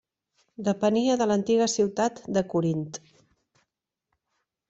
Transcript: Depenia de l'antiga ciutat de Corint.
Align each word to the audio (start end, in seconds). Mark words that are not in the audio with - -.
Depenia 0.67 1.17
de 1.21 1.27
l'antiga 1.31 1.67
ciutat 1.75 2.23
de 2.37 2.43
Corint. 2.55 2.89